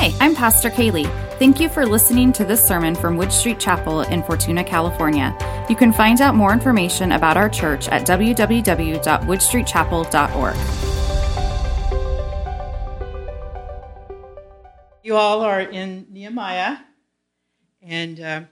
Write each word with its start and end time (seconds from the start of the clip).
Hi, 0.00 0.14
I'm 0.20 0.36
Pastor 0.36 0.70
Kaylee. 0.70 1.10
Thank 1.40 1.58
you 1.58 1.68
for 1.68 1.84
listening 1.84 2.32
to 2.34 2.44
this 2.44 2.64
sermon 2.64 2.94
from 2.94 3.16
Wood 3.16 3.32
Street 3.32 3.58
Chapel 3.58 4.02
in 4.02 4.22
Fortuna, 4.22 4.62
California. 4.62 5.36
You 5.68 5.74
can 5.74 5.92
find 5.92 6.20
out 6.20 6.36
more 6.36 6.52
information 6.52 7.10
about 7.10 7.36
our 7.36 7.48
church 7.48 7.88
at 7.88 8.06
www.woodstreetchapel.org. 8.06 10.56
You 15.02 15.16
all 15.16 15.40
are 15.40 15.62
in 15.62 16.06
Nehemiah, 16.10 16.76
and 17.82 18.20
uh, 18.20 18.42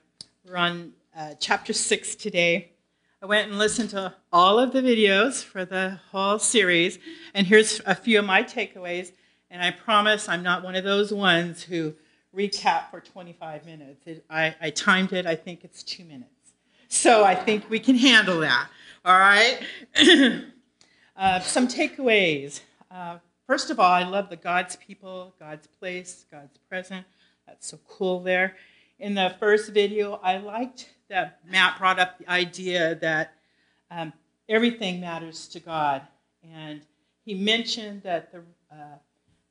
we're 0.44 0.56
on 0.56 0.94
uh, 1.16 1.34
chapter 1.38 1.72
6 1.72 2.16
today. 2.16 2.72
I 3.22 3.26
went 3.26 3.50
and 3.50 3.58
listened 3.60 3.90
to 3.90 4.12
all 4.32 4.58
of 4.58 4.72
the 4.72 4.82
videos 4.82 5.44
for 5.44 5.64
the 5.64 6.00
whole 6.10 6.40
series, 6.40 6.98
and 7.34 7.46
here's 7.46 7.80
a 7.86 7.94
few 7.94 8.18
of 8.18 8.24
my 8.24 8.42
takeaways. 8.42 9.12
And 9.50 9.62
I 9.62 9.70
promise 9.70 10.28
I'm 10.28 10.42
not 10.42 10.62
one 10.64 10.74
of 10.74 10.84
those 10.84 11.12
ones 11.12 11.62
who 11.62 11.94
recap 12.34 12.90
for 12.90 13.00
25 13.00 13.64
minutes. 13.64 14.06
It, 14.06 14.24
I, 14.28 14.54
I 14.60 14.70
timed 14.70 15.12
it, 15.12 15.26
I 15.26 15.34
think 15.34 15.64
it's 15.64 15.82
two 15.82 16.04
minutes. 16.04 16.30
So 16.88 17.24
I 17.24 17.34
think 17.34 17.68
we 17.70 17.80
can 17.80 17.96
handle 17.96 18.40
that. 18.40 18.68
All 19.04 19.18
right? 19.18 19.60
uh, 21.16 21.40
some 21.40 21.68
takeaways. 21.68 22.60
Uh, 22.90 23.18
first 23.46 23.70
of 23.70 23.80
all, 23.80 23.90
I 23.90 24.04
love 24.04 24.30
the 24.30 24.36
God's 24.36 24.76
people, 24.76 25.34
God's 25.38 25.66
place, 25.66 26.26
God's 26.30 26.58
present. 26.68 27.06
That's 27.46 27.66
so 27.68 27.78
cool 27.88 28.20
there. 28.20 28.56
In 28.98 29.14
the 29.14 29.34
first 29.38 29.72
video, 29.72 30.20
I 30.22 30.38
liked 30.38 30.90
that 31.08 31.40
Matt 31.48 31.78
brought 31.78 31.98
up 31.98 32.18
the 32.18 32.28
idea 32.30 32.94
that 32.96 33.34
um, 33.90 34.12
everything 34.48 35.00
matters 35.00 35.48
to 35.48 35.60
God. 35.60 36.02
And 36.42 36.80
he 37.24 37.34
mentioned 37.34 38.02
that 38.02 38.32
the 38.32 38.42
uh, 38.70 38.98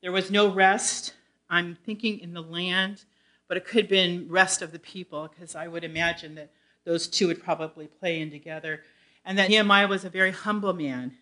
there 0.05 0.11
was 0.11 0.29
no 0.29 0.47
rest. 0.47 1.15
I'm 1.49 1.79
thinking 1.83 2.19
in 2.19 2.31
the 2.35 2.41
land, 2.43 3.05
but 3.47 3.57
it 3.57 3.65
could 3.65 3.85
have 3.85 3.89
been 3.89 4.27
rest 4.29 4.61
of 4.61 4.71
the 4.71 4.77
people, 4.77 5.27
because 5.27 5.55
I 5.55 5.67
would 5.67 5.83
imagine 5.83 6.35
that 6.35 6.51
those 6.83 7.07
two 7.07 7.25
would 7.25 7.43
probably 7.43 7.87
play 7.87 8.21
in 8.21 8.29
together. 8.29 8.83
And 9.25 9.35
that 9.39 9.49
Nehemiah 9.49 9.87
was 9.87 10.05
a 10.05 10.11
very 10.11 10.29
humble 10.29 10.73
man, 10.73 11.13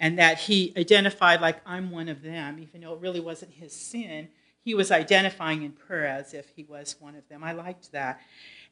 and 0.00 0.18
that 0.18 0.38
he 0.38 0.72
identified 0.74 1.42
like, 1.42 1.60
I'm 1.66 1.90
one 1.90 2.08
of 2.08 2.22
them, 2.22 2.58
even 2.60 2.80
though 2.80 2.94
it 2.94 3.00
really 3.00 3.20
wasn't 3.20 3.52
his 3.52 3.74
sin. 3.74 4.28
He 4.62 4.74
was 4.74 4.90
identifying 4.90 5.62
in 5.62 5.72
prayer 5.72 6.06
as 6.06 6.32
if 6.32 6.48
he 6.56 6.64
was 6.64 6.96
one 7.00 7.16
of 7.16 7.28
them. 7.28 7.44
I 7.44 7.52
liked 7.52 7.92
that. 7.92 8.22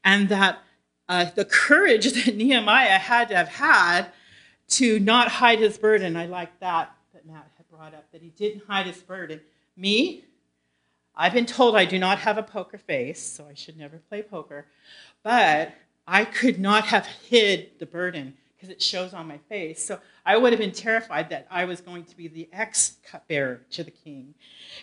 And 0.03 0.31
that 0.31 0.61
uh, 1.11 1.27
the 1.34 1.44
courage 1.44 2.11
that 2.25 2.37
Nehemiah 2.37 2.97
had 2.97 3.28
to 3.28 3.37
have 3.37 3.48
had 3.48 4.06
to 4.69 4.98
not 4.98 5.28
hide 5.28 5.59
his 5.59 5.77
burden, 5.77 6.16
I 6.16 6.25
like 6.25 6.59
that 6.61 6.97
that 7.12 7.27
Matt 7.27 7.50
brought 7.75 7.95
up 7.95 8.05
that 8.12 8.20
he 8.20 8.28
didn't 8.28 8.62
hide 8.67 8.84
his 8.84 8.98
burden. 8.98 9.41
Me, 9.78 10.27
I've 11.17 11.33
been 11.33 11.47
told 11.47 11.75
I 11.75 11.87
do 11.87 11.98
not 11.98 12.19
have 12.19 12.37
a 12.37 12.42
poker 12.42 12.77
face, 12.77 13.23
so 13.23 13.47
I 13.48 13.55
should 13.55 13.78
never 13.78 13.97
play 14.11 14.20
poker. 14.20 14.67
But 15.23 15.73
I 16.06 16.27
could 16.27 16.61
not 16.61 16.84
have 16.87 17.06
hid 17.06 17.70
the 17.78 17.87
burden 17.87 18.34
because 18.55 18.69
it 18.69 18.83
shows 18.83 19.15
on 19.15 19.27
my 19.27 19.39
face. 19.48 19.83
So 19.83 19.98
I 20.27 20.37
would 20.37 20.53
have 20.53 20.61
been 20.61 20.73
terrified 20.73 21.31
that 21.31 21.47
I 21.50 21.65
was 21.65 21.81
going 21.81 22.05
to 22.05 22.17
be 22.17 22.28
the 22.28 22.47
ex 22.53 22.97
cupbearer 23.11 23.62
to 23.70 23.84
the 23.84 23.91
king. 23.91 24.34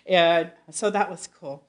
And 0.07 0.51
so 0.71 0.89
that 0.89 1.11
was 1.11 1.29
cool. 1.39 1.67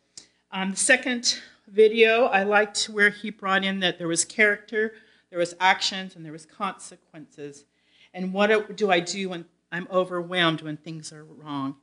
Um, 0.50 0.70
the 0.70 0.76
second 0.78 1.38
video, 1.68 2.24
I 2.26 2.44
liked 2.44 2.84
where 2.86 3.10
he 3.10 3.30
brought 3.30 3.62
in 3.62 3.80
that 3.80 3.98
there 3.98 4.08
was 4.08 4.24
character, 4.24 4.94
there 5.28 5.38
was 5.38 5.54
actions, 5.60 6.16
and 6.16 6.24
there 6.24 6.32
was 6.32 6.46
consequences. 6.46 7.66
And 8.14 8.32
what 8.32 8.74
do 8.74 8.91
I 8.91 9.00
do 9.00 9.28
when 9.28 9.44
I'm 9.72 9.86
overwhelmed 9.90 10.62
when 10.62 10.76
things 10.76 11.12
are 11.12 11.24
wrong. 11.24 11.76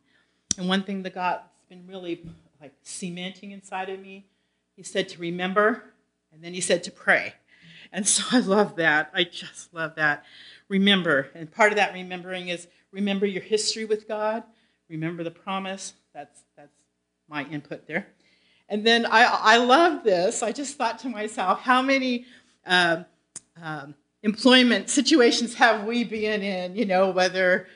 And 0.57 0.67
one 0.67 0.83
thing 0.83 1.03
that 1.03 1.15
God's 1.15 1.43
been 1.69 1.85
really 1.87 2.21
like 2.59 2.73
cementing 2.83 3.51
inside 3.51 3.89
of 3.89 3.99
me, 3.99 4.25
He 4.75 4.83
said 4.83 5.09
to 5.09 5.19
remember, 5.19 5.83
and 6.31 6.43
then 6.43 6.53
He 6.53 6.61
said 6.61 6.83
to 6.83 6.91
pray. 6.91 7.33
And 7.91 8.07
so 8.07 8.23
I 8.31 8.39
love 8.41 8.75
that. 8.77 9.11
I 9.13 9.23
just 9.23 9.73
love 9.73 9.95
that. 9.95 10.25
Remember. 10.69 11.29
And 11.33 11.51
part 11.51 11.71
of 11.71 11.77
that 11.77 11.93
remembering 11.93 12.49
is 12.49 12.67
remember 12.91 13.25
your 13.25 13.43
history 13.43 13.85
with 13.85 14.07
God, 14.07 14.43
remember 14.89 15.23
the 15.23 15.31
promise. 15.31 15.93
That's, 16.13 16.43
that's 16.55 16.73
my 17.29 17.45
input 17.45 17.87
there. 17.87 18.07
And 18.69 18.85
then 18.85 19.05
I, 19.05 19.23
I 19.23 19.57
love 19.57 20.03
this. 20.03 20.43
I 20.43 20.51
just 20.51 20.75
thought 20.77 20.99
to 20.99 21.09
myself, 21.09 21.61
how 21.61 21.81
many 21.81 22.25
um, 22.65 23.05
um, 23.61 23.95
employment 24.23 24.89
situations 24.89 25.53
have 25.53 25.85
we 25.85 26.03
been 26.03 26.41
in? 26.41 26.75
You 26.75 26.85
know, 26.85 27.11
whether 27.11 27.67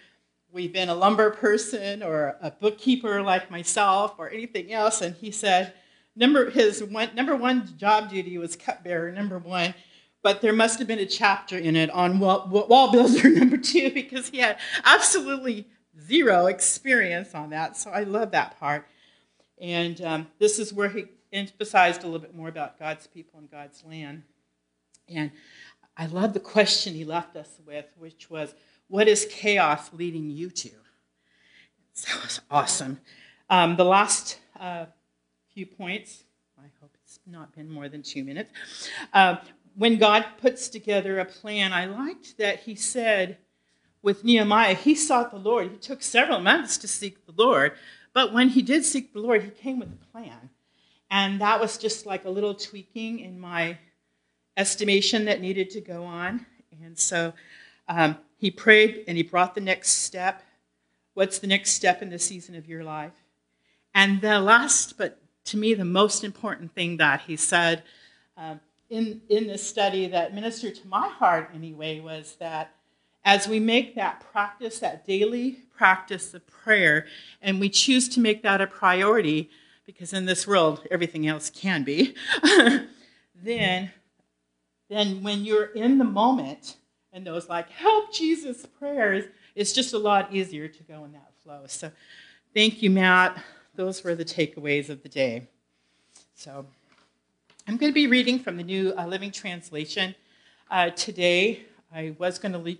we've 0.51 0.73
been 0.73 0.89
a 0.89 0.95
lumber 0.95 1.31
person 1.31 2.03
or 2.03 2.35
a 2.41 2.51
bookkeeper 2.51 3.21
like 3.21 3.49
myself 3.49 4.15
or 4.17 4.29
anything 4.29 4.71
else. 4.71 5.01
And 5.01 5.15
he 5.15 5.31
said, 5.31 5.73
number 6.15 6.49
his 6.49 6.83
one, 6.83 7.09
number 7.15 7.35
one 7.35 7.77
job 7.77 8.09
duty 8.09 8.37
was 8.37 8.55
cupbearer, 8.55 9.11
number 9.11 9.39
one. 9.39 9.73
But 10.23 10.41
there 10.41 10.53
must 10.53 10.77
have 10.79 10.87
been 10.87 10.99
a 10.99 11.05
chapter 11.05 11.57
in 11.57 11.75
it 11.75 11.89
on 11.89 12.19
wall, 12.19 12.47
wall 12.47 12.91
builder 12.91 13.29
number 13.31 13.57
two 13.57 13.91
because 13.91 14.29
he 14.29 14.37
had 14.37 14.59
absolutely 14.83 15.67
zero 16.05 16.47
experience 16.47 17.33
on 17.33 17.49
that. 17.51 17.77
So 17.77 17.89
I 17.89 18.03
love 18.03 18.31
that 18.31 18.59
part. 18.59 18.87
And 19.59 20.01
um, 20.01 20.27
this 20.39 20.59
is 20.59 20.73
where 20.73 20.89
he 20.89 21.05
emphasized 21.33 22.03
a 22.03 22.05
little 22.05 22.19
bit 22.19 22.35
more 22.35 22.49
about 22.49 22.77
God's 22.77 23.07
people 23.07 23.39
and 23.39 23.49
God's 23.49 23.83
land. 23.85 24.23
And 25.07 25.31
I 25.97 26.05
love 26.07 26.33
the 26.33 26.39
question 26.39 26.93
he 26.93 27.05
left 27.05 27.35
us 27.35 27.59
with, 27.65 27.85
which 27.97 28.29
was, 28.29 28.53
what 28.91 29.07
is 29.07 29.25
chaos 29.31 29.89
leading 29.93 30.29
you 30.29 30.49
to? 30.49 30.69
That 32.07 32.23
was 32.23 32.41
awesome. 32.51 32.99
Um, 33.49 33.77
the 33.77 33.85
last 33.85 34.39
uh, 34.59 34.85
few 35.53 35.65
points, 35.65 36.25
I 36.59 36.65
hope 36.81 36.91
it's 37.01 37.19
not 37.25 37.55
been 37.55 37.69
more 37.69 37.87
than 37.87 38.03
two 38.03 38.25
minutes. 38.25 38.51
Uh, 39.13 39.37
when 39.77 39.97
God 39.97 40.25
puts 40.41 40.67
together 40.67 41.19
a 41.19 41.25
plan, 41.25 41.71
I 41.71 41.85
liked 41.85 42.37
that 42.37 42.59
he 42.59 42.75
said 42.75 43.37
with 44.01 44.25
Nehemiah, 44.25 44.73
he 44.73 44.93
sought 44.93 45.31
the 45.31 45.37
Lord. 45.37 45.71
He 45.71 45.77
took 45.77 46.01
several 46.01 46.41
months 46.41 46.77
to 46.79 46.87
seek 46.87 47.25
the 47.25 47.33
Lord, 47.37 47.73
but 48.13 48.33
when 48.33 48.49
he 48.49 48.61
did 48.61 48.83
seek 48.83 49.13
the 49.13 49.21
Lord, 49.21 49.43
he 49.43 49.51
came 49.51 49.79
with 49.79 49.89
a 49.89 50.11
plan. 50.11 50.49
And 51.09 51.39
that 51.39 51.61
was 51.61 51.77
just 51.77 52.05
like 52.05 52.25
a 52.25 52.29
little 52.29 52.55
tweaking 52.55 53.19
in 53.19 53.39
my 53.39 53.77
estimation 54.57 55.25
that 55.25 55.39
needed 55.39 55.69
to 55.71 55.81
go 55.81 56.03
on. 56.03 56.45
And 56.83 56.99
so 56.99 57.33
um, 57.87 58.17
he 58.41 58.49
prayed 58.49 59.03
and 59.07 59.17
he 59.17 59.21
brought 59.21 59.53
the 59.53 59.61
next 59.61 59.89
step. 59.89 60.41
What's 61.13 61.37
the 61.37 61.45
next 61.45 61.73
step 61.73 62.01
in 62.01 62.09
the 62.09 62.17
season 62.17 62.55
of 62.55 62.67
your 62.67 62.83
life? 62.83 63.13
And 63.93 64.19
the 64.19 64.39
last, 64.39 64.97
but 64.97 65.19
to 65.45 65.57
me, 65.57 65.75
the 65.75 65.85
most 65.85 66.23
important 66.23 66.73
thing 66.73 66.97
that 66.97 67.21
he 67.21 67.35
said 67.35 67.83
um, 68.35 68.59
in, 68.89 69.21
in 69.29 69.45
this 69.45 69.61
study 69.61 70.07
that 70.07 70.33
ministered 70.33 70.73
to 70.73 70.87
my 70.87 71.07
heart 71.07 71.51
anyway 71.53 71.99
was 71.99 72.35
that 72.39 72.73
as 73.23 73.47
we 73.47 73.59
make 73.59 73.93
that 73.93 74.25
practice, 74.31 74.79
that 74.79 75.05
daily 75.05 75.59
practice 75.77 76.33
of 76.33 76.47
prayer, 76.47 77.05
and 77.43 77.59
we 77.59 77.69
choose 77.69 78.09
to 78.09 78.19
make 78.19 78.41
that 78.41 78.59
a 78.59 78.65
priority, 78.65 79.51
because 79.85 80.13
in 80.13 80.25
this 80.25 80.47
world 80.47 80.87
everything 80.89 81.27
else 81.27 81.51
can 81.51 81.83
be, 81.83 82.15
then, 83.35 83.91
then 84.89 85.21
when 85.21 85.45
you're 85.45 85.65
in 85.65 85.99
the 85.99 86.03
moment, 86.03 86.77
and 87.13 87.25
those 87.25 87.49
like 87.49 87.69
help 87.69 88.13
jesus 88.13 88.65
prayers 88.79 89.25
it's 89.55 89.73
just 89.73 89.93
a 89.93 89.97
lot 89.97 90.33
easier 90.33 90.67
to 90.67 90.83
go 90.83 91.03
in 91.03 91.11
that 91.11 91.31
flow. 91.43 91.63
So 91.67 91.91
thank 92.53 92.81
you 92.81 92.89
matt. 92.89 93.41
Those 93.75 94.03
were 94.03 94.15
the 94.15 94.25
takeaways 94.25 94.89
of 94.89 95.01
the 95.03 95.09
day. 95.09 95.47
So 96.35 96.65
i'm 97.67 97.77
going 97.77 97.91
to 97.91 97.95
be 97.95 98.07
reading 98.07 98.39
from 98.39 98.57
the 98.57 98.63
new 98.63 98.93
uh, 98.97 99.05
living 99.05 99.31
translation. 99.31 100.15
Uh, 100.69 100.89
today 100.91 101.65
i 101.93 102.15
was 102.17 102.39
going 102.39 102.53
to 102.53 102.57
le- 102.57 102.77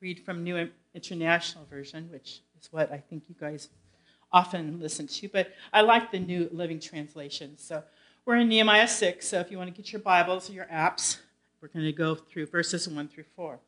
read 0.00 0.20
from 0.20 0.42
new 0.42 0.68
international 0.94 1.66
version 1.66 2.08
which 2.10 2.40
is 2.60 2.72
what 2.72 2.90
i 2.90 2.96
think 2.96 3.24
you 3.28 3.34
guys 3.38 3.68
often 4.32 4.80
listen 4.80 5.06
to 5.06 5.28
but 5.28 5.52
i 5.72 5.80
like 5.80 6.10
the 6.10 6.18
new 6.18 6.48
living 6.52 6.80
translation. 6.80 7.56
So 7.58 7.82
we're 8.24 8.36
in 8.36 8.48
nehemiah 8.48 8.88
6 8.88 9.26
so 9.26 9.40
if 9.40 9.50
you 9.50 9.58
want 9.58 9.74
to 9.74 9.76
get 9.76 9.92
your 9.92 10.00
bibles 10.00 10.48
or 10.48 10.54
your 10.54 10.66
apps 10.66 11.18
we're 11.60 11.68
going 11.68 11.84
to 11.84 11.92
go 11.92 12.14
through 12.14 12.46
verses 12.46 12.88
1 12.88 13.08
through 13.08 13.24
4. 13.36 13.60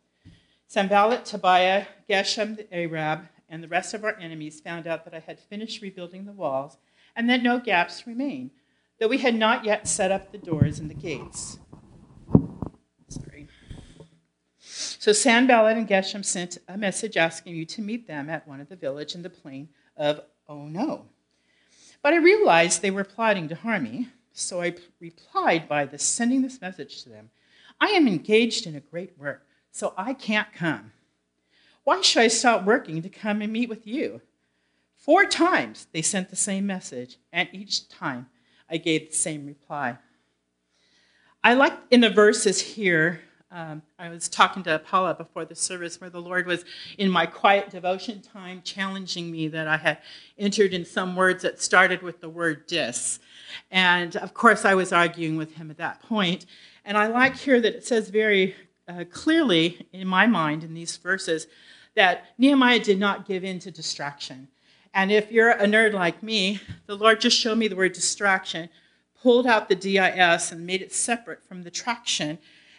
Sanballat, 0.67 1.27
Tobiah, 1.27 1.87
Geshem 2.09 2.57
the 2.57 2.75
Arab, 2.75 3.29
and 3.51 3.63
the 3.63 3.69
rest 3.69 3.93
of 3.93 4.03
our 4.03 4.19
enemies 4.19 4.61
found 4.61 4.87
out 4.87 5.05
that 5.05 5.13
I 5.13 5.19
had 5.19 5.39
finished 5.39 5.83
rebuilding 5.83 6.25
the 6.25 6.33
walls 6.33 6.79
and 7.15 7.29
that 7.29 7.43
no 7.43 7.61
gaps 7.61 8.07
remained, 8.07 8.51
though 8.99 9.09
we 9.09 9.19
had 9.19 9.35
not 9.35 9.67
yet 9.67 9.87
set 9.87 10.11
up 10.11 10.33
the 10.33 10.39
doors 10.39 10.79
and 10.79 10.89
the 10.89 10.95
gates. 10.95 11.59
Sorry. 13.09 13.49
So 14.59 15.13
Sanballat 15.13 15.77
and 15.77 15.87
Geshem 15.87 16.25
sent 16.25 16.57
a 16.67 16.79
message 16.79 17.19
asking 17.19 17.55
you 17.55 17.67
to 17.67 17.83
meet 17.83 18.07
them 18.07 18.31
at 18.31 18.49
one 18.49 18.63
of 18.63 18.71
the 18.71 18.77
village 18.77 19.15
in 19.15 19.21
the 19.21 19.29
plain 19.29 19.69
of 19.99 20.23
Oh 20.49 20.65
No. 20.65 21.05
But 22.01 22.15
I 22.15 22.17
realized 22.17 22.81
they 22.81 22.91
were 22.91 23.05
plotting 23.05 23.49
to 23.49 23.55
harm 23.55 23.83
me, 23.83 24.09
so 24.33 24.63
I 24.63 24.75
replied 24.99 25.69
by 25.69 25.87
sending 25.99 26.41
this 26.41 26.61
message 26.63 27.03
to 27.03 27.11
them. 27.11 27.29
I 27.83 27.87
am 27.87 28.07
engaged 28.07 28.69
in 28.69 28.77
a 28.77 28.81
great 28.81 29.19
work, 29.19 29.45
so 29.73 29.93
I 29.97 30.15
can't 30.15 30.53
come. 30.53 30.93
Why 31.83 32.01
should 32.01 32.23
I 32.23 32.29
stop 32.29 32.63
working 32.63 33.03
to 33.03 33.09
come 33.09 33.43
and 33.43 33.53
meet 33.53 33.69
with 33.69 33.89
you? 33.89 34.21
Four 34.95 35.25
times 35.25 35.89
they 35.91 36.01
sent 36.01 36.31
the 36.31 36.37
same 36.37 36.65
message, 36.65 37.19
and 37.33 37.49
each 37.51 37.89
time 37.89 38.29
I 38.71 38.77
gave 38.77 39.09
the 39.09 39.17
same 39.17 39.47
reply. 39.47 39.99
I 41.43 41.55
like 41.55 41.73
in 41.91 42.03
the 42.03 42.09
verses 42.09 42.61
here, 42.61 43.21
um, 43.53 43.83
I 43.99 44.09
was 44.09 44.31
talking 44.31 44.63
to 44.63 44.79
Paula 44.79 45.15
before 45.15 45.45
the 45.45 45.55
service 45.55 46.01
where 46.01 46.09
the 46.09 46.23
Lord 46.23 46.47
was 46.47 46.65
in 46.97 47.11
my 47.11 47.27
quiet 47.27 47.69
devotion 47.69 48.23
time 48.23 48.63
challenging 48.65 49.31
me 49.31 49.47
that 49.49 49.69
I 49.69 49.77
had 49.77 49.99
entered 50.39 50.73
in 50.73 50.87
some 50.87 51.15
words 51.15 51.43
that 51.43 51.61
started 51.61 52.01
with 52.01 52.23
the 52.23 52.31
word 52.31 52.67
dis. 52.67 53.21
And 53.71 54.17
of 54.17 54.33
course, 54.33 54.65
I 54.65 54.75
was 54.75 54.91
arguing 54.91 55.37
with 55.37 55.55
him 55.57 55.71
at 55.71 55.77
that 55.77 56.03
point. 56.03 56.47
And 56.87 56.97
I 56.97 57.09
like 57.09 57.37
here 57.37 57.61
that 57.61 57.75
it 57.75 57.87
says 57.87 58.09
very 58.09 58.57
uh, 58.89 59.05
clearly 59.13 59.87
in 59.93 60.09
my 60.09 60.27
mind 60.27 60.65
in 60.65 60.73
these 60.73 60.97
verses 60.97 61.47
that 61.95 62.25
Nehemiah 62.39 62.81
did 62.81 62.99
not 62.99 63.27
give 63.27 63.45
in 63.45 63.59
to 63.61 63.71
distraction. 63.71 64.49
And 64.95 65.13
if 65.13 65.31
you're 65.31 65.51
a 65.51 65.67
nerd 65.67 65.93
like 65.93 66.23
me, 66.23 66.59
the 66.87 66.97
Lord 66.97 67.21
just 67.21 67.39
showed 67.39 67.59
me 67.59 67.69
the 67.69 67.77
word 67.77 67.93
distraction, 67.93 68.71
pulled 69.23 69.47
out 69.47 69.69
the 69.69 69.75
DIS 69.75 70.53
and 70.53 70.67
made 70.67 70.81
it 70.81 70.93
separate 70.93 71.45
from 71.45 71.65
the 71.65 71.71
traction. 71.71 72.39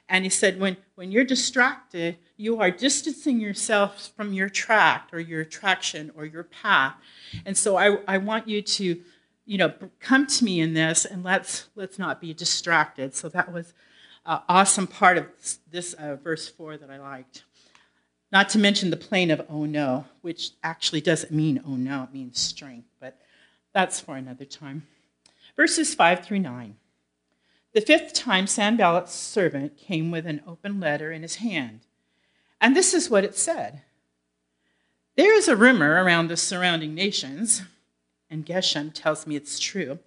And 0.10 0.24
he 0.26 0.30
said, 0.30 0.60
when, 0.60 0.78
when 0.96 1.12
you're 1.12 1.24
distracted, 1.24 2.18
you 2.38 2.60
are 2.60 2.70
distancing 2.70 3.40
yourself 3.40 4.12
from 4.16 4.34
your 4.34 4.50
tract 4.50 5.14
or 5.14 5.20
your 5.20 5.42
attraction 5.42 6.12
or 6.16 6.26
your 6.26 6.44
path. 6.44 6.96
And 7.46 7.58
so 7.58 7.78
I, 7.78 7.98
I 8.08 8.18
want 8.18 8.48
you 8.48 8.62
to, 8.62 9.02
you 9.46 9.58
know, 9.58 9.74
come 10.00 10.28
to 10.28 10.44
me 10.44 10.60
in 10.60 10.74
this 10.74 11.06
and 11.06 11.24
let's, 11.24 11.68
let's 11.76 11.98
not 11.98 12.20
be 12.20 12.34
distracted. 12.34 13.16
So 13.16 13.30
that 13.30 13.52
was 13.52 13.74
an 14.26 14.42
awesome 14.50 14.88
part 14.88 15.18
of 15.18 15.26
this 15.72 15.94
uh, 15.94 16.18
verse 16.18 16.50
4 16.50 16.78
that 16.78 16.90
I 16.90 17.00
liked. 17.00 17.44
Not 18.32 18.50
to 18.50 18.58
mention 18.58 18.90
the 18.90 18.98
plain 18.98 19.30
of 19.30 19.46
oh 19.48 19.66
no, 19.66 20.06
which 20.22 20.52
actually 20.64 21.02
doesn't 21.02 21.32
mean 21.32 21.62
oh 21.68 21.76
no, 21.76 22.04
it 22.04 22.14
means 22.14 22.40
strength, 22.40 22.88
but 23.00 23.20
that's 23.74 24.00
for 24.00 24.16
another 24.16 24.46
time. 24.46 24.88
Verses 25.56 25.94
5 25.94 26.26
through 26.26 26.40
9. 26.40 26.76
The 27.74 27.82
fifth 27.82 28.14
time, 28.14 28.46
Sanballat's 28.46 29.14
servant 29.14 29.78
came 29.78 30.12
with 30.12 30.28
an 30.28 30.42
open 30.46 30.80
letter 30.80 31.12
in 31.12 31.24
his 31.24 31.38
hand. 31.38 31.82
And 32.62 32.76
this 32.76 32.94
is 32.94 33.10
what 33.10 33.24
it 33.24 33.36
said 33.36 33.82
There 35.16 35.36
is 35.36 35.48
a 35.48 35.56
rumor 35.56 36.04
around 36.04 36.28
the 36.28 36.38
surrounding 36.38 36.94
nations, 36.94 37.64
and 38.30 38.46
Geshem 38.46 38.94
tells 38.94 39.26
me 39.26 39.36
it's 39.36 39.60
true, 39.60 40.00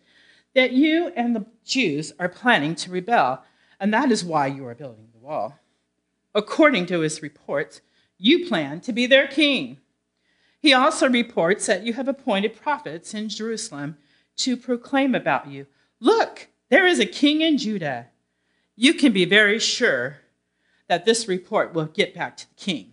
that 0.54 0.72
you 0.72 1.08
and 1.16 1.34
the 1.34 1.46
Jews 1.64 2.12
are 2.20 2.28
planning 2.28 2.76
to 2.76 2.90
rebel, 2.90 3.44
and 3.80 3.92
that 3.92 4.12
is 4.12 4.24
why 4.24 4.46
you 4.46 4.64
are 4.66 4.74
building 4.74 5.08
the 5.12 5.18
wall. 5.18 5.58
According 6.34 6.86
to 6.86 7.00
his 7.00 7.20
reports, 7.20 7.80
you 8.16 8.46
plan 8.46 8.80
to 8.82 8.92
be 8.92 9.06
their 9.06 9.26
king. 9.26 9.78
He 10.60 10.72
also 10.72 11.08
reports 11.08 11.66
that 11.66 11.84
you 11.84 11.94
have 11.94 12.08
appointed 12.08 12.56
prophets 12.56 13.12
in 13.12 13.28
Jerusalem 13.28 13.98
to 14.36 14.56
proclaim 14.56 15.14
about 15.14 15.48
you 15.48 15.66
Look, 15.98 16.48
there 16.68 16.86
is 16.86 16.98
a 16.98 17.06
king 17.06 17.40
in 17.40 17.58
Judah. 17.58 18.06
You 18.74 18.94
can 18.94 19.12
be 19.12 19.24
very 19.24 19.58
sure 19.58 20.18
that 20.88 21.04
this 21.04 21.28
report 21.28 21.74
will 21.74 21.86
get 21.86 22.14
back 22.14 22.36
to 22.36 22.48
the 22.48 22.54
king. 22.54 22.92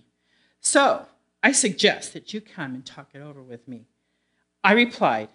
So 0.59 1.05
I 1.41 1.51
suggest 1.51 2.13
that 2.13 2.33
you 2.33 2.41
come 2.41 2.73
and 2.73 2.85
talk 2.85 3.09
it 3.13 3.21
over 3.21 3.41
with 3.41 3.67
me. 3.67 3.85
I 4.63 4.73
replied, 4.73 5.29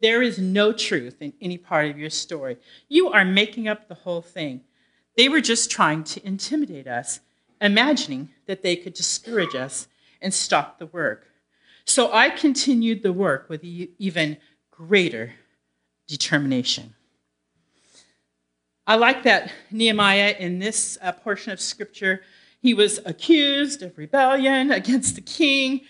There 0.00 0.22
is 0.22 0.38
no 0.38 0.72
truth 0.72 1.20
in 1.20 1.34
any 1.40 1.58
part 1.58 1.90
of 1.90 1.98
your 1.98 2.10
story. 2.10 2.56
You 2.88 3.10
are 3.10 3.24
making 3.24 3.68
up 3.68 3.88
the 3.88 3.94
whole 3.94 4.22
thing. 4.22 4.62
They 5.16 5.28
were 5.28 5.40
just 5.40 5.70
trying 5.70 6.04
to 6.04 6.26
intimidate 6.26 6.86
us 6.86 7.20
imagining 7.60 8.30
that 8.46 8.62
they 8.62 8.76
could 8.76 8.94
discourage 8.94 9.54
us 9.54 9.88
and 10.20 10.32
stop 10.32 10.78
the 10.78 10.86
work. 10.86 11.26
So 11.84 12.12
I 12.12 12.30
continued 12.30 13.02
the 13.02 13.12
work 13.12 13.48
with 13.48 13.62
even 13.64 14.38
greater 14.70 15.34
determination. 16.06 16.94
I 18.86 18.94
like 18.94 19.24
that 19.24 19.50
Nehemiah 19.70 20.36
in 20.38 20.60
this 20.60 20.96
uh, 21.02 21.12
portion 21.12 21.52
of 21.52 21.60
scripture, 21.60 22.22
he 22.60 22.72
was 22.72 23.00
accused 23.04 23.82
of 23.82 23.98
rebellion 23.98 24.70
against 24.80 25.16
the 25.16 25.20
king, 25.20 25.80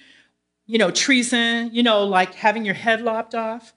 you 0.66 0.78
know, 0.78 0.90
treason, 0.90 1.70
you 1.72 1.82
know, 1.82 2.04
like 2.04 2.34
having 2.34 2.64
your 2.64 2.74
head 2.74 3.02
lopped 3.02 3.34
off. 3.34 3.74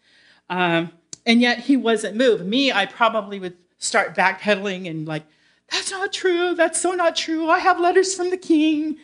Um, 0.49 0.91
and 1.25 1.41
yet 1.41 1.59
he 1.59 1.77
wasn't 1.77 2.15
moved. 2.15 2.45
Me, 2.45 2.71
I 2.71 2.85
probably 2.85 3.39
would 3.39 3.57
start 3.77 4.15
backpedaling 4.15 4.89
and 4.89 5.07
like, 5.07 5.23
that's 5.69 5.91
not 5.91 6.11
true. 6.11 6.55
That's 6.55 6.81
so 6.81 6.91
not 6.91 7.15
true. 7.15 7.49
I 7.49 7.59
have 7.59 7.79
letters 7.79 8.15
from 8.15 8.31
the 8.31 8.37
king. 8.37 8.97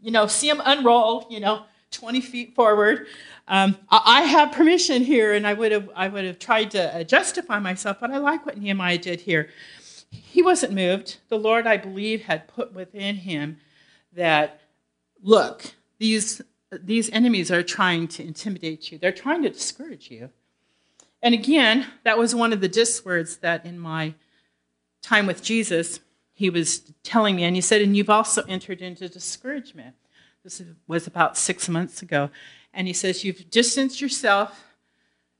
You 0.00 0.10
know, 0.10 0.26
see 0.26 0.48
him 0.48 0.62
unroll, 0.64 1.26
you 1.28 1.40
know, 1.40 1.64
20 1.90 2.20
feet 2.20 2.54
forward. 2.54 3.06
Um, 3.48 3.78
I 3.90 4.22
have 4.22 4.52
permission 4.52 5.04
here, 5.04 5.32
and 5.32 5.46
I 5.46 5.54
would 5.54 5.72
have, 5.72 5.88
I 5.96 6.08
would 6.08 6.24
have 6.24 6.38
tried 6.38 6.70
to 6.72 6.94
uh, 6.94 7.02
justify 7.02 7.58
myself, 7.58 7.96
but 7.98 8.10
I 8.10 8.18
like 8.18 8.44
what 8.44 8.58
Nehemiah 8.58 8.98
did 8.98 9.22
here. 9.22 9.48
He 10.10 10.42
wasn't 10.42 10.74
moved. 10.74 11.16
The 11.30 11.38
Lord, 11.38 11.66
I 11.66 11.78
believe, 11.78 12.22
had 12.22 12.46
put 12.46 12.74
within 12.74 13.16
him 13.16 13.56
that, 14.12 14.60
look, 15.22 15.72
these, 15.98 16.42
these 16.70 17.08
enemies 17.10 17.50
are 17.50 17.62
trying 17.62 18.06
to 18.08 18.22
intimidate 18.22 18.92
you, 18.92 18.98
they're 18.98 19.12
trying 19.12 19.42
to 19.42 19.50
discourage 19.50 20.10
you. 20.10 20.28
And 21.22 21.34
again, 21.34 21.86
that 22.04 22.18
was 22.18 22.34
one 22.34 22.52
of 22.52 22.60
the 22.60 22.68
dis 22.68 23.04
words 23.04 23.38
that 23.38 23.64
in 23.64 23.78
my 23.78 24.14
time 25.02 25.26
with 25.26 25.42
Jesus, 25.42 26.00
he 26.34 26.50
was 26.50 26.92
telling 27.02 27.34
me, 27.34 27.44
and 27.44 27.56
he 27.56 27.62
said, 27.62 27.80
and 27.80 27.96
you've 27.96 28.10
also 28.10 28.42
entered 28.42 28.82
into 28.82 29.08
discouragement. 29.08 29.96
This 30.44 30.62
was 30.86 31.06
about 31.06 31.36
six 31.36 31.68
months 31.68 32.02
ago. 32.02 32.30
And 32.72 32.86
he 32.86 32.92
says, 32.92 33.24
you've 33.24 33.50
distanced 33.50 34.00
yourself, 34.00 34.64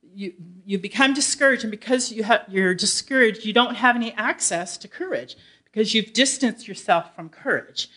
you, 0.02 0.32
you 0.64 0.78
become 0.78 1.14
discouraged, 1.14 1.62
and 1.62 1.70
because 1.70 2.10
you 2.10 2.24
have, 2.24 2.44
you're 2.48 2.74
discouraged, 2.74 3.44
you 3.44 3.52
don't 3.52 3.76
have 3.76 3.94
any 3.94 4.12
access 4.14 4.76
to 4.78 4.88
courage 4.88 5.36
because 5.64 5.94
you've 5.94 6.12
distanced 6.12 6.66
yourself 6.66 7.14
from 7.14 7.28
courage. 7.28 7.88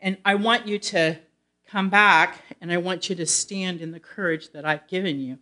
And 0.00 0.18
I 0.24 0.34
want 0.34 0.66
you 0.66 0.78
to 0.78 1.18
come 1.66 1.88
back, 1.88 2.42
and 2.60 2.70
I 2.70 2.76
want 2.76 3.08
you 3.08 3.16
to 3.16 3.26
stand 3.26 3.80
in 3.80 3.90
the 3.90 4.00
courage 4.00 4.52
that 4.52 4.64
I've 4.64 4.86
given 4.86 5.18
you. 5.18 5.38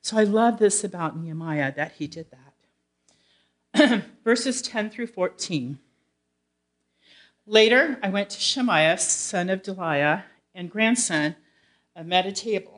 So 0.00 0.16
I 0.16 0.24
love 0.24 0.58
this 0.58 0.82
about 0.82 1.16
Nehemiah 1.16 1.72
that 1.76 1.92
he 1.92 2.06
did 2.06 2.26
that. 2.30 2.46
verses 4.24 4.62
10 4.62 4.90
through 4.90 5.08
14. 5.08 5.78
Later, 7.46 7.98
I 8.02 8.08
went 8.08 8.30
to 8.30 8.40
Shemaiah, 8.40 8.98
son 8.98 9.50
of 9.50 9.62
Delaiah, 9.62 10.24
and 10.54 10.70
grandson 10.70 11.36
of 11.94 12.06
Mehetabel, 12.06 12.75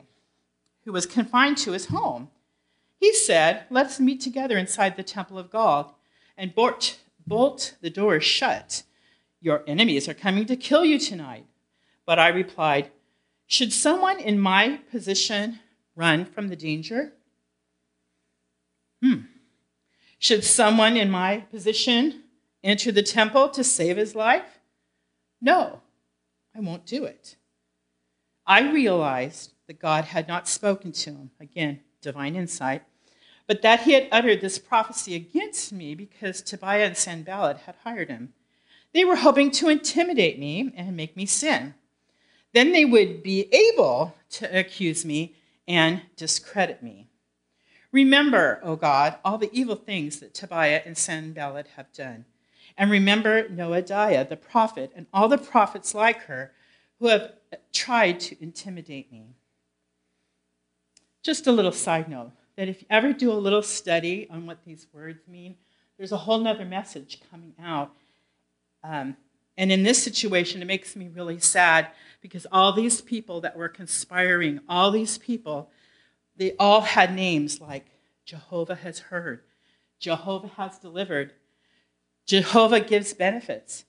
who 0.89 0.93
was 0.93 1.05
confined 1.05 1.55
to 1.55 1.73
his 1.73 1.85
home. 1.85 2.29
He 2.99 3.13
said, 3.13 3.65
Let's 3.69 3.99
meet 3.99 4.21
together 4.21 4.57
inside 4.57 4.97
the 4.97 5.03
temple 5.03 5.37
of 5.37 5.51
God 5.51 5.91
and 6.35 6.55
bolt, 6.55 6.97
bolt 7.27 7.75
the 7.79 7.91
doors 7.91 8.23
shut. 8.23 8.81
Your 9.39 9.63
enemies 9.67 10.09
are 10.09 10.15
coming 10.15 10.47
to 10.47 10.55
kill 10.55 10.83
you 10.83 10.97
tonight. 10.97 11.45
But 12.07 12.17
I 12.17 12.29
replied, 12.29 12.89
Should 13.45 13.71
someone 13.71 14.19
in 14.19 14.39
my 14.39 14.79
position 14.89 15.59
run 15.95 16.25
from 16.25 16.47
the 16.47 16.55
danger? 16.55 17.13
Hmm. 19.03 19.25
Should 20.17 20.43
someone 20.43 20.97
in 20.97 21.11
my 21.11 21.41
position 21.51 22.23
enter 22.63 22.91
the 22.91 23.03
temple 23.03 23.49
to 23.49 23.63
save 23.63 23.97
his 23.97 24.15
life? 24.15 24.57
No, 25.39 25.81
I 26.55 26.61
won't 26.61 26.87
do 26.87 27.03
it. 27.03 27.35
I 28.47 28.61
realized 28.71 29.53
that 29.69 29.79
God 29.79 30.05
had 30.05 30.27
not 30.27 30.47
spoken 30.47 30.91
to 30.91 31.11
him. 31.11 31.29
Again, 31.39 31.81
divine 32.01 32.35
insight. 32.35 32.81
But 33.45 33.61
that 33.61 33.81
he 33.81 33.91
had 33.93 34.07
uttered 34.11 34.41
this 34.41 34.57
prophecy 34.57 35.13
against 35.13 35.71
me 35.71 35.93
because 35.93 36.41
Tobiah 36.41 36.87
and 36.87 36.97
Sanballat 36.97 37.59
had 37.59 37.75
hired 37.83 38.09
him. 38.09 38.33
They 38.95 39.05
were 39.05 39.17
hoping 39.17 39.51
to 39.51 39.69
intimidate 39.69 40.39
me 40.39 40.73
and 40.75 40.97
make 40.97 41.15
me 41.15 41.27
sin. 41.27 41.75
Then 42.51 42.71
they 42.71 42.83
would 42.83 43.21
be 43.21 43.47
able 43.53 44.15
to 44.31 44.59
accuse 44.59 45.05
me 45.05 45.35
and 45.67 46.01
discredit 46.15 46.81
me. 46.81 47.07
Remember, 47.91 48.59
O 48.63 48.75
God, 48.75 49.19
all 49.23 49.37
the 49.37 49.53
evil 49.53 49.75
things 49.75 50.19
that 50.19 50.33
Tobiah 50.33 50.81
and 50.83 50.97
Sanballat 50.97 51.67
have 51.75 51.93
done. 51.93 52.25
And 52.75 52.89
remember 52.89 53.47
Noadiah, 53.47 54.27
the 54.27 54.35
prophet, 54.35 54.91
and 54.95 55.05
all 55.13 55.27
the 55.27 55.37
prophets 55.37 55.93
like 55.93 56.23
her 56.23 56.53
who 56.97 57.09
have 57.09 57.33
tried 57.71 58.19
to 58.21 58.43
intimidate 58.43 59.11
me. 59.11 59.35
Just 61.23 61.47
a 61.47 61.51
little 61.51 61.71
side 61.71 62.09
note 62.09 62.31
that 62.55 62.67
if 62.67 62.81
you 62.81 62.87
ever 62.89 63.13
do 63.13 63.31
a 63.31 63.33
little 63.33 63.61
study 63.61 64.27
on 64.29 64.45
what 64.45 64.63
these 64.65 64.87
words 64.93 65.27
mean, 65.27 65.55
there's 65.97 66.11
a 66.11 66.17
whole 66.17 66.39
nother 66.39 66.65
message 66.65 67.21
coming 67.29 67.53
out. 67.61 67.93
Um, 68.83 69.17
and 69.57 69.71
in 69.71 69.83
this 69.83 70.01
situation, 70.01 70.61
it 70.61 70.65
makes 70.65 70.95
me 70.95 71.09
really 71.09 71.39
sad 71.39 71.89
because 72.21 72.47
all 72.51 72.71
these 72.71 73.01
people 73.01 73.41
that 73.41 73.57
were 73.57 73.67
conspiring, 73.67 74.61
all 74.69 74.91
these 74.91 75.17
people, 75.17 75.69
they 76.37 76.55
all 76.57 76.81
had 76.81 77.13
names 77.13 77.59
like 77.59 77.87
Jehovah 78.23 78.75
has 78.75 78.99
heard, 78.99 79.41
Jehovah 79.99 80.51
has 80.55 80.79
delivered, 80.79 81.33
Jehovah 82.25 82.79
gives 82.79 83.13
benefits, 83.13 83.83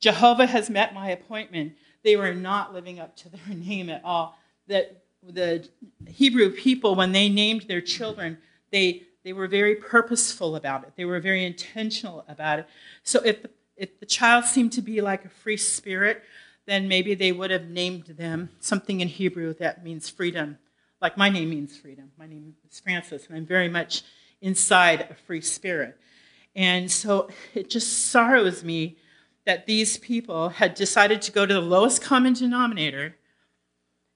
Jehovah 0.00 0.46
has 0.46 0.70
met 0.70 0.94
my 0.94 1.10
appointment. 1.10 1.74
They 2.04 2.14
were 2.14 2.34
not 2.34 2.72
living 2.72 3.00
up 3.00 3.16
to 3.16 3.28
their 3.28 3.40
name 3.54 3.90
at 3.90 4.04
all. 4.04 4.38
That 4.68 5.02
the 5.34 5.68
Hebrew 6.06 6.50
people, 6.50 6.94
when 6.94 7.12
they 7.12 7.28
named 7.28 7.62
their 7.62 7.80
children, 7.80 8.38
they, 8.70 9.02
they 9.24 9.32
were 9.32 9.48
very 9.48 9.74
purposeful 9.74 10.56
about 10.56 10.84
it. 10.84 10.92
They 10.96 11.04
were 11.04 11.20
very 11.20 11.44
intentional 11.44 12.24
about 12.28 12.60
it. 12.60 12.68
So 13.02 13.20
if 13.24 13.42
the, 13.42 13.50
if 13.76 14.00
the 14.00 14.06
child 14.06 14.44
seemed 14.44 14.72
to 14.72 14.82
be 14.82 15.00
like 15.00 15.24
a 15.24 15.28
free 15.28 15.56
spirit, 15.56 16.22
then 16.66 16.88
maybe 16.88 17.14
they 17.14 17.32
would 17.32 17.50
have 17.50 17.68
named 17.68 18.04
them 18.04 18.50
something 18.60 19.00
in 19.00 19.08
Hebrew 19.08 19.54
that 19.54 19.84
means 19.84 20.08
freedom. 20.08 20.58
Like 21.00 21.16
my 21.16 21.30
name 21.30 21.50
means 21.50 21.76
freedom. 21.76 22.10
My 22.18 22.26
name 22.26 22.54
is 22.68 22.80
Francis, 22.80 23.26
and 23.26 23.36
I'm 23.36 23.46
very 23.46 23.68
much 23.68 24.02
inside 24.40 25.06
a 25.10 25.14
free 25.14 25.40
spirit. 25.40 25.96
And 26.54 26.90
so 26.90 27.30
it 27.54 27.70
just 27.70 28.06
sorrows 28.06 28.64
me 28.64 28.98
that 29.46 29.66
these 29.66 29.96
people 29.96 30.50
had 30.50 30.74
decided 30.74 31.22
to 31.22 31.32
go 31.32 31.46
to 31.46 31.54
the 31.54 31.60
lowest 31.60 32.02
common 32.02 32.34
denominator 32.34 33.16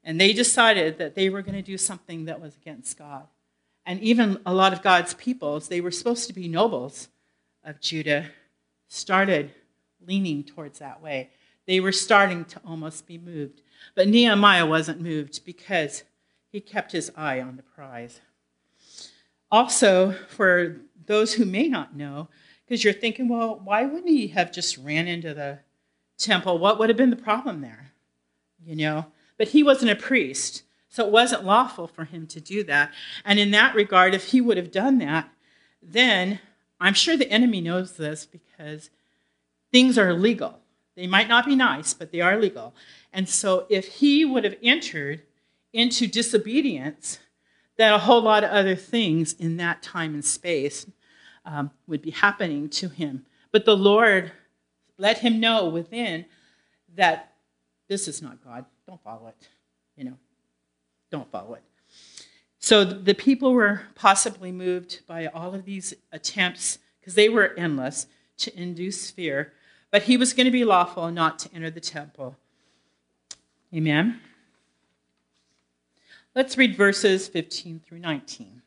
and 0.05 0.21
they 0.21 0.33
decided 0.33 0.99
that 0.99 1.15
they 1.15 1.29
were 1.29 1.43
going 1.43 1.55
to 1.55 1.63
do 1.63 1.79
something 1.79 2.25
that 2.25 2.41
was 2.41 2.57
against 2.57 2.99
God. 2.99 3.27
And 3.85 4.01
even 4.01 4.39
a 4.47 4.55
lot 4.55 4.73
of 4.73 4.83
God's 4.83 5.15
peoples, 5.15 5.69
they 5.69 5.81
were 5.81 5.91
supposed 5.91 6.27
to 6.29 6.33
be 6.33 6.49
nobles 6.49 7.09
of 7.65 7.81
Judah, 7.81 8.27
started 8.89 9.53
leaning 10.07 10.45
towards 10.45 10.79
that 10.79 11.03
way. 11.03 11.31
They 11.67 11.81
were 11.81 11.93
starting 11.93 12.45
to 12.47 12.61
almost 12.67 13.07
be 13.07 13.19
moved. 13.19 13.63
But 13.95 14.09
Nehemiah 14.09 14.67
wasn't 14.67 15.01
moved 15.01 15.45
because 15.45 16.05
he 16.51 16.61
kept 16.61 16.93
his 16.93 17.11
eye 17.17 17.41
on 17.41 17.57
the 17.57 17.63
prize. 17.63 18.21
Also, 19.51 20.13
for 20.29 20.81
those 21.07 21.35
who 21.35 21.45
may 21.45 21.69
not 21.69 21.97
know, 21.97 22.29
because 22.65 22.85
you're 22.85 22.93
thinking, 22.93 23.29
well, 23.29 23.61
why 23.63 23.85
wouldn't 23.85 24.09
he 24.09 24.29
have 24.29 24.53
just 24.53 24.79
ran 24.79 25.07
into 25.07 25.35
the 25.35 25.59
temple? 26.19 26.59
What 26.59 26.79
would 26.79 26.89
have 26.89 26.97
been 26.97 27.11
the 27.11 27.17
problem 27.17 27.61
there? 27.61 27.93
You 28.65 28.77
know, 28.77 29.07
but 29.43 29.49
he 29.49 29.65
wasn't 29.65 29.91
a 29.91 29.97
priest, 29.97 30.63
so 30.89 31.05
it 31.05 31.11
wasn't 31.11 31.45
lawful 31.45 31.89
for 31.89 32.05
him 32.05 32.29
to 32.29 32.41
do 32.41 32.63
that. 32.63 32.93
And 33.25 33.41
in 33.41 33.51
that 33.51 33.75
regard, 33.75 34.15
if 34.15 34.27
he 34.27 34.41
would 34.41 34.57
have 34.57 34.71
done 34.71 34.99
that, 34.99 35.29
then 35.83 36.39
I'm 36.79 36.95
sure 36.95 37.17
the 37.17 37.29
enemy 37.29 37.61
knows 37.61 37.97
this 37.97 38.25
because 38.25 38.91
things 39.73 39.99
are 39.99 40.15
legal. 40.15 40.61
They 40.95 41.09
might 41.09 41.27
not 41.27 41.45
be 41.45 41.57
nice, 41.57 41.93
but 41.93 42.13
they 42.13 42.21
are 42.21 42.39
legal. 42.39 42.73
And 43.13 43.29
so 43.29 43.67
if 43.69 43.95
he 43.95 44.25
would 44.25 44.45
have 44.45 44.55
entered 44.63 45.23
into 45.73 46.07
disobedience, 46.07 47.19
then 47.77 47.93
a 47.93 47.99
whole 47.99 48.23
lot 48.23 48.45
of 48.45 48.51
other 48.51 48.77
things 48.77 49.33
in 49.33 49.57
that 49.57 49.83
time 49.83 50.15
and 50.15 50.25
space 50.25 50.87
um, 51.45 51.73
would 51.89 52.01
be 52.01 52.13
happening 52.13 52.69
to 52.69 52.89
him. 52.89 53.27
But 53.51 53.65
the 53.65 53.77
Lord 53.77 54.31
let 54.99 55.19
him 55.19 55.41
know 55.41 55.67
within 55.67 56.27
that 56.95 57.33
this 57.89 58.07
is 58.07 58.23
not 58.23 58.45
God. 58.45 58.67
Don't 58.87 59.03
follow 59.03 59.29
it. 59.29 59.49
You 59.97 60.05
know, 60.05 60.17
don't 61.11 61.31
follow 61.31 61.55
it. 61.55 61.63
So 62.59 62.85
the 62.85 63.15
people 63.15 63.53
were 63.53 63.83
possibly 63.95 64.53
moved 64.53 65.01
by 65.07 65.27
all 65.27 65.55
of 65.55 65.65
these 65.65 65.95
attempts, 66.13 66.79
because 67.01 67.15
they 67.15 67.29
were 67.29 67.55
endless, 67.57 68.07
to 68.39 68.57
induce 68.61 69.11
fear. 69.11 69.53
But 69.91 70.05
he 70.05 70.17
was 70.17 70.33
going 70.33 70.47
to 70.47 70.53
be 70.53 70.65
lawful 70.65 71.11
not 71.11 71.39
to 71.41 71.51
enter 71.55 71.71
the 71.71 71.81
temple. 71.81 72.37
Amen. 73.75 74.21
Let's 76.35 76.57
read 76.57 76.77
verses 76.77 77.29
15 77.29 77.83
through 77.87 77.99
19. 77.99 78.63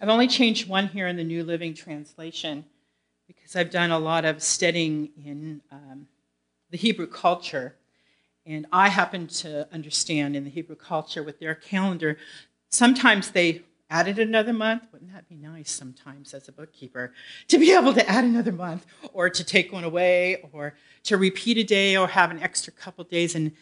I've 0.00 0.08
only 0.08 0.28
changed 0.28 0.68
one 0.68 0.88
here 0.88 1.06
in 1.08 1.16
the 1.16 1.24
New 1.24 1.44
Living 1.44 1.74
Translation 1.74 2.64
because 3.26 3.56
I've 3.56 3.70
done 3.70 3.90
a 3.90 3.98
lot 3.98 4.24
of 4.24 4.42
studying 4.42 5.10
in 5.24 5.60
um, 5.72 6.06
the 6.70 6.76
Hebrew 6.76 7.06
culture. 7.06 7.74
And 8.46 8.66
I 8.72 8.88
happen 8.88 9.26
to 9.28 9.72
understand 9.72 10.34
in 10.34 10.44
the 10.44 10.50
Hebrew 10.50 10.76
culture 10.76 11.22
with 11.22 11.40
their 11.40 11.54
calendar, 11.54 12.16
sometimes 12.70 13.30
they 13.30 13.62
added 13.90 14.18
another 14.18 14.52
month. 14.52 14.84
Wouldn't 14.92 15.12
that 15.12 15.28
be 15.28 15.36
nice 15.36 15.70
sometimes 15.70 16.32
as 16.32 16.48
a 16.48 16.52
bookkeeper 16.52 17.12
to 17.48 17.58
be 17.58 17.72
able 17.72 17.92
to 17.94 18.08
add 18.08 18.24
another 18.24 18.52
month 18.52 18.86
or 19.12 19.28
to 19.28 19.44
take 19.44 19.72
one 19.72 19.84
away 19.84 20.48
or 20.52 20.74
to 21.04 21.16
repeat 21.16 21.58
a 21.58 21.64
day 21.64 21.96
or 21.96 22.08
have 22.08 22.30
an 22.30 22.40
extra 22.40 22.72
couple 22.72 23.04
days? 23.04 23.34
And 23.34 23.52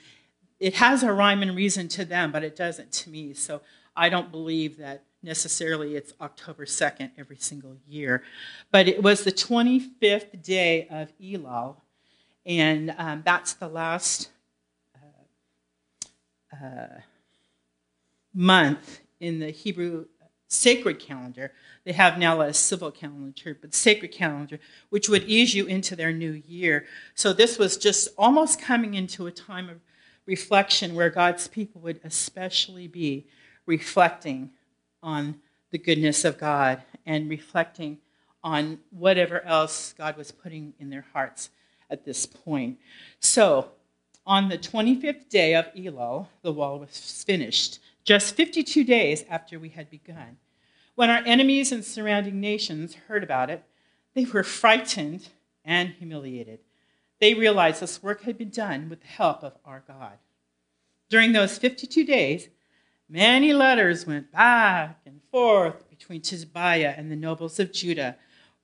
it 0.60 0.74
has 0.74 1.02
a 1.02 1.12
rhyme 1.12 1.42
and 1.42 1.56
reason 1.56 1.88
to 1.88 2.04
them, 2.04 2.30
but 2.30 2.44
it 2.44 2.56
doesn't 2.56 2.92
to 2.92 3.10
me. 3.10 3.32
So 3.32 3.62
I 3.96 4.08
don't 4.08 4.30
believe 4.30 4.76
that 4.78 5.04
necessarily 5.22 5.96
it's 5.96 6.12
October 6.20 6.64
2nd 6.64 7.10
every 7.18 7.36
single 7.36 7.76
year. 7.86 8.22
But 8.70 8.88
it 8.88 9.02
was 9.02 9.24
the 9.24 9.32
25th 9.32 10.42
day 10.42 10.86
of 10.88 11.12
Elul, 11.18 11.76
and 12.46 12.94
um, 12.98 13.22
that's 13.24 13.54
the 13.54 13.68
last 13.68 14.30
uh, 16.52 17.00
month 18.34 19.00
in 19.20 19.38
the 19.38 19.50
Hebrew 19.50 20.06
sacred 20.48 20.98
calendar. 20.98 21.52
They 21.84 21.92
have 21.92 22.18
now 22.18 22.40
a 22.40 22.52
civil 22.54 22.90
calendar, 22.90 23.56
but 23.60 23.74
sacred 23.74 24.12
calendar, 24.12 24.58
which 24.88 25.08
would 25.08 25.24
ease 25.24 25.54
you 25.54 25.66
into 25.66 25.94
their 25.94 26.12
new 26.12 26.32
year. 26.32 26.86
So 27.14 27.32
this 27.32 27.58
was 27.58 27.76
just 27.76 28.08
almost 28.16 28.60
coming 28.60 28.94
into 28.94 29.26
a 29.26 29.30
time 29.30 29.68
of 29.68 29.80
reflection 30.26 30.94
where 30.94 31.10
God's 31.10 31.48
people 31.48 31.80
would 31.82 32.00
especially 32.04 32.86
be 32.86 33.26
reflecting 33.66 34.50
on 35.02 35.36
the 35.70 35.78
goodness 35.78 36.24
of 36.24 36.38
God 36.38 36.82
and 37.06 37.28
reflecting 37.28 37.98
on 38.42 38.78
whatever 38.90 39.42
else 39.42 39.94
God 39.96 40.16
was 40.16 40.30
putting 40.30 40.74
in 40.78 40.90
their 40.90 41.04
hearts 41.12 41.50
at 41.90 42.04
this 42.04 42.26
point. 42.26 42.78
So, 43.20 43.70
on 44.28 44.50
the 44.50 44.58
25th 44.58 45.30
day 45.30 45.54
of 45.54 45.72
Elul, 45.74 46.26
the 46.42 46.52
wall 46.52 46.78
was 46.78 47.24
finished, 47.24 47.78
just 48.04 48.36
52 48.36 48.84
days 48.84 49.24
after 49.30 49.58
we 49.58 49.70
had 49.70 49.88
begun. 49.88 50.36
When 50.94 51.08
our 51.08 51.22
enemies 51.24 51.72
and 51.72 51.82
surrounding 51.82 52.38
nations 52.38 52.94
heard 53.08 53.24
about 53.24 53.48
it, 53.48 53.64
they 54.12 54.26
were 54.26 54.42
frightened 54.42 55.30
and 55.64 55.88
humiliated. 55.88 56.58
They 57.20 57.32
realized 57.32 57.80
this 57.80 58.02
work 58.02 58.24
had 58.24 58.36
been 58.36 58.50
done 58.50 58.90
with 58.90 59.00
the 59.00 59.06
help 59.06 59.42
of 59.42 59.56
our 59.64 59.82
God. 59.88 60.18
During 61.08 61.32
those 61.32 61.56
52 61.56 62.04
days, 62.04 62.48
many 63.08 63.54
letters 63.54 64.06
went 64.06 64.30
back 64.30 65.00
and 65.06 65.22
forth 65.30 65.88
between 65.88 66.20
Tobiah 66.20 66.92
and 66.94 67.10
the 67.10 67.16
nobles 67.16 67.58
of 67.58 67.72
Judah, 67.72 68.16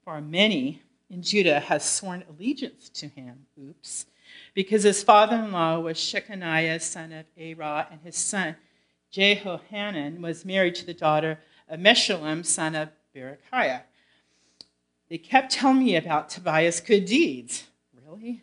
for 0.04 0.20
many 0.20 0.82
in 1.08 1.22
Judah 1.22 1.60
had 1.60 1.80
sworn 1.80 2.22
allegiance 2.28 2.90
to 2.90 3.08
him. 3.08 3.46
Oops 3.58 4.04
because 4.54 4.82
his 4.82 5.02
father 5.02 5.36
in 5.36 5.52
law 5.52 5.78
was 5.80 5.96
Shechaniah, 5.96 6.80
son 6.80 7.12
of 7.12 7.26
Arah, 7.38 7.86
and 7.90 8.00
his 8.02 8.16
son 8.16 8.56
Jehohanan 9.10 10.20
was 10.20 10.44
married 10.44 10.74
to 10.76 10.86
the 10.86 10.94
daughter 10.94 11.38
of 11.68 11.78
Meshullam, 11.78 12.44
son 12.44 12.74
of 12.74 12.88
Berechiah. 13.14 13.82
They 15.08 15.18
kept 15.18 15.52
telling 15.52 15.78
me 15.78 15.96
about 15.96 16.30
Tobiah's 16.30 16.80
good 16.80 17.04
deeds. 17.04 17.64
Really? 18.04 18.42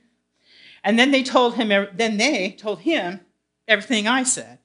And 0.84 0.98
then 0.98 1.12
they 1.12 1.24
told 1.24 1.56
him, 1.56 1.88
then 1.94 2.18
they 2.18 2.52
told 2.52 2.80
him 2.80 3.20
everything 3.68 4.08
I 4.08 4.24
said. 4.24 4.60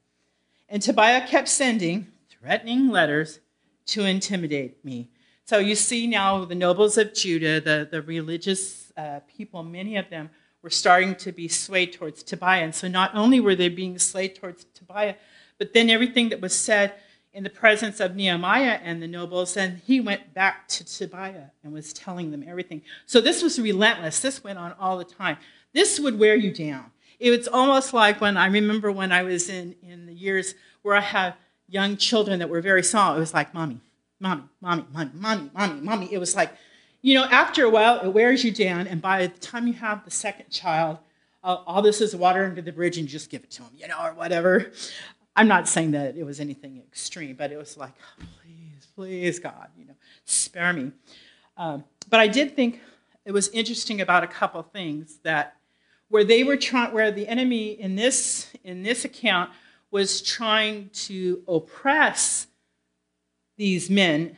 And 0.68 0.80
Tobiah 0.80 1.26
kept 1.26 1.48
sending 1.48 2.08
threatening 2.28 2.88
letters 2.88 3.40
to 3.86 4.04
intimidate 4.04 4.84
me. 4.84 5.08
So 5.44 5.58
you 5.58 5.74
see 5.74 6.06
now 6.06 6.44
the 6.44 6.54
nobles 6.54 6.98
of 6.98 7.14
Judah, 7.14 7.60
the, 7.60 7.88
the 7.90 8.02
religious 8.02 8.92
uh, 8.96 9.20
people, 9.36 9.62
many 9.62 9.96
of 9.96 10.10
them 10.10 10.30
were 10.66 10.70
starting 10.70 11.14
to 11.14 11.30
be 11.30 11.46
swayed 11.46 11.92
towards 11.92 12.24
Tobiah. 12.24 12.64
And 12.64 12.74
so 12.74 12.88
not 12.88 13.14
only 13.14 13.38
were 13.38 13.54
they 13.54 13.68
being 13.68 14.00
swayed 14.00 14.34
towards 14.34 14.66
Tobiah, 14.74 15.14
but 15.58 15.72
then 15.72 15.88
everything 15.88 16.30
that 16.30 16.40
was 16.40 16.56
said 16.56 16.94
in 17.32 17.44
the 17.44 17.50
presence 17.50 18.00
of 18.00 18.16
Nehemiah 18.16 18.80
and 18.82 19.00
the 19.00 19.06
nobles, 19.06 19.56
and 19.56 19.78
he 19.86 20.00
went 20.00 20.34
back 20.34 20.66
to 20.66 20.84
Tobiah 20.84 21.50
and 21.62 21.72
was 21.72 21.92
telling 21.92 22.32
them 22.32 22.44
everything. 22.44 22.82
So 23.06 23.20
this 23.20 23.44
was 23.44 23.60
relentless. 23.60 24.18
This 24.18 24.42
went 24.42 24.58
on 24.58 24.72
all 24.80 24.98
the 24.98 25.04
time. 25.04 25.36
This 25.72 26.00
would 26.00 26.18
wear 26.18 26.34
you 26.34 26.52
down. 26.52 26.90
It 27.20 27.30
was 27.30 27.46
almost 27.46 27.94
like 27.94 28.20
when 28.20 28.36
I 28.36 28.46
remember 28.46 28.90
when 28.90 29.12
I 29.12 29.22
was 29.22 29.48
in, 29.48 29.76
in 29.84 30.06
the 30.06 30.14
years 30.14 30.56
where 30.82 30.96
I 30.96 31.00
had 31.00 31.34
young 31.68 31.96
children 31.96 32.40
that 32.40 32.48
were 32.48 32.60
very 32.60 32.82
small, 32.82 33.14
it 33.14 33.20
was 33.20 33.32
like, 33.32 33.54
Mommy, 33.54 33.78
Mommy, 34.18 34.42
Mommy, 34.60 34.84
Mommy, 34.92 35.10
Mommy, 35.14 35.50
Mommy, 35.54 35.80
Mommy. 35.80 36.12
It 36.12 36.18
was 36.18 36.34
like, 36.34 36.50
you 37.06 37.14
know, 37.14 37.22
after 37.26 37.64
a 37.64 37.70
while, 37.70 38.00
it 38.00 38.08
wears 38.08 38.42
you 38.42 38.50
down, 38.50 38.88
and 38.88 39.00
by 39.00 39.28
the 39.28 39.38
time 39.38 39.68
you 39.68 39.74
have 39.74 40.04
the 40.04 40.10
second 40.10 40.50
child, 40.50 40.98
uh, 41.44 41.58
all 41.64 41.80
this 41.80 42.00
is 42.00 42.16
water 42.16 42.44
under 42.44 42.60
the 42.60 42.72
bridge, 42.72 42.98
and 42.98 43.06
you 43.06 43.12
just 43.12 43.30
give 43.30 43.44
it 43.44 43.50
to 43.52 43.62
them, 43.62 43.70
you 43.76 43.86
know, 43.86 43.96
or 44.02 44.12
whatever. 44.14 44.72
I'm 45.36 45.46
not 45.46 45.68
saying 45.68 45.92
that 45.92 46.16
it 46.16 46.24
was 46.24 46.40
anything 46.40 46.78
extreme, 46.78 47.36
but 47.36 47.52
it 47.52 47.58
was 47.58 47.76
like, 47.76 47.92
please, 48.42 48.88
please, 48.96 49.38
God, 49.38 49.68
you 49.78 49.86
know, 49.86 49.94
spare 50.24 50.72
me. 50.72 50.90
Um, 51.56 51.84
but 52.10 52.18
I 52.18 52.26
did 52.26 52.56
think 52.56 52.80
it 53.24 53.30
was 53.30 53.50
interesting 53.50 54.00
about 54.00 54.24
a 54.24 54.26
couple 54.26 54.60
things 54.64 55.20
that 55.22 55.54
where 56.08 56.24
they 56.24 56.42
were 56.42 56.56
trying, 56.56 56.92
where 56.92 57.12
the 57.12 57.28
enemy 57.28 57.80
in 57.80 57.94
this 57.94 58.50
in 58.64 58.82
this 58.82 59.04
account 59.04 59.50
was 59.92 60.20
trying 60.22 60.90
to 60.92 61.40
oppress 61.46 62.48
these 63.56 63.88
men 63.88 64.36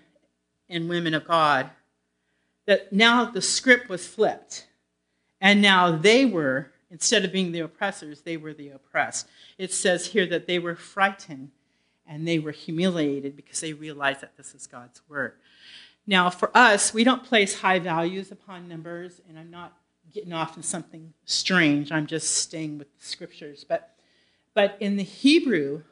and 0.68 0.86
women 0.90 1.14
of 1.14 1.26
God 1.26 1.70
that 2.68 2.92
now 2.92 3.24
the 3.24 3.40
script 3.40 3.88
was 3.88 4.06
flipped. 4.06 4.66
And 5.40 5.62
now 5.62 5.90
they 5.96 6.26
were 6.26 6.70
instead 6.90 7.24
of 7.24 7.32
being 7.32 7.52
the 7.52 7.60
oppressors, 7.60 8.22
they 8.22 8.36
were 8.36 8.52
the 8.52 8.70
oppressed. 8.70 9.26
It 9.56 9.72
says 9.72 10.06
here 10.06 10.26
that 10.26 10.46
they 10.46 10.58
were 10.58 10.76
frightened 10.76 11.50
and 12.06 12.26
they 12.26 12.38
were 12.38 12.52
humiliated 12.52 13.36
because 13.36 13.60
they 13.60 13.72
realized 13.72 14.20
that 14.20 14.36
this 14.36 14.54
is 14.54 14.66
God's 14.66 15.00
word. 15.08 15.34
Now, 16.06 16.30
for 16.30 16.50
us, 16.56 16.94
we 16.94 17.04
don't 17.04 17.24
place 17.24 17.60
high 17.60 17.78
values 17.78 18.32
upon 18.32 18.66
numbers, 18.66 19.20
and 19.28 19.38
I'm 19.38 19.50
not 19.50 19.76
getting 20.10 20.32
off 20.32 20.56
in 20.56 20.62
something 20.62 21.12
strange. 21.26 21.92
I'm 21.92 22.06
just 22.06 22.38
staying 22.38 22.78
with 22.78 22.88
the 22.98 23.04
scriptures. 23.04 23.64
But, 23.68 23.94
but 24.54 24.78
in 24.80 24.96
the 24.96 25.02
Hebrew 25.02 25.82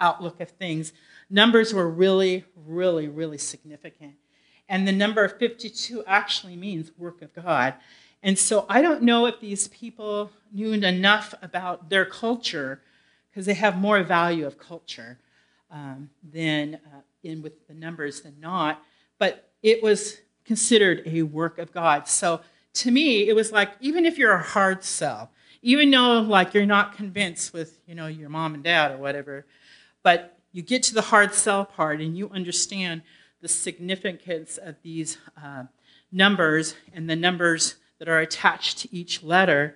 outlook 0.00 0.40
of 0.40 0.50
things, 0.50 0.92
numbers 1.30 1.72
were 1.72 1.88
really, 1.88 2.44
really, 2.66 3.08
really 3.08 3.38
significant. 3.38 4.16
And 4.68 4.88
the 4.88 4.92
number 4.92 5.24
of 5.24 5.38
52 5.38 6.04
actually 6.06 6.56
means 6.56 6.90
work 6.98 7.22
of 7.22 7.34
God. 7.34 7.74
And 8.22 8.38
so 8.38 8.64
I 8.68 8.80
don't 8.80 9.02
know 9.02 9.26
if 9.26 9.40
these 9.40 9.68
people 9.68 10.30
knew 10.52 10.72
enough 10.72 11.34
about 11.42 11.90
their 11.90 12.06
culture 12.06 12.80
because 13.30 13.46
they 13.46 13.54
have 13.54 13.76
more 13.76 14.02
value 14.02 14.46
of 14.46 14.58
culture 14.58 15.18
um, 15.70 16.08
than 16.22 16.76
uh, 16.76 17.00
in 17.22 17.42
with 17.42 17.66
the 17.68 17.74
numbers 17.74 18.22
than 18.22 18.36
not. 18.40 18.82
But 19.18 19.50
it 19.62 19.82
was 19.82 20.18
considered 20.44 21.02
a 21.06 21.22
work 21.22 21.58
of 21.58 21.72
God. 21.72 22.08
So 22.08 22.40
to 22.74 22.90
me, 22.90 23.28
it 23.28 23.34
was 23.34 23.52
like 23.52 23.72
even 23.80 24.06
if 24.06 24.18
you're 24.18 24.32
a 24.32 24.42
hard 24.42 24.84
sell, 24.84 25.30
even 25.62 25.90
though 25.90 26.20
like 26.20 26.54
you're 26.54 26.66
not 26.66 26.96
convinced 26.96 27.52
with 27.52 27.78
you 27.86 27.94
know 27.94 28.06
your 28.06 28.28
mom 28.28 28.54
and 28.54 28.62
dad 28.62 28.92
or 28.92 28.98
whatever, 28.98 29.46
but 30.02 30.38
you 30.52 30.62
get 30.62 30.82
to 30.84 30.94
the 30.94 31.02
hard 31.02 31.34
sell 31.34 31.64
part 31.64 32.00
and 32.00 32.16
you 32.16 32.30
understand 32.30 33.02
the 33.44 33.48
significance 33.48 34.56
of 34.56 34.74
these 34.82 35.18
uh, 35.36 35.64
numbers 36.10 36.76
and 36.94 37.10
the 37.10 37.14
numbers 37.14 37.74
that 37.98 38.08
are 38.08 38.20
attached 38.20 38.78
to 38.78 38.88
each 38.90 39.22
letter 39.22 39.74